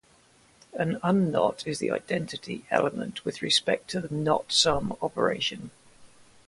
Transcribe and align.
An 0.73 0.99
unknot 1.03 1.67
is 1.67 1.77
the 1.77 1.91
identity 1.91 2.65
element 2.71 3.23
with 3.23 3.43
respect 3.43 3.87
to 3.91 4.01
the 4.01 4.11
knot 4.11 4.51
sum 4.51 4.97
operation. 4.99 5.69